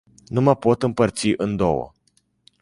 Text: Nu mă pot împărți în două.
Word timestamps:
Nu 0.27 0.41
mă 0.41 0.55
pot 0.55 0.83
împărți 0.83 1.33
în 1.37 1.55
două. 1.55 1.91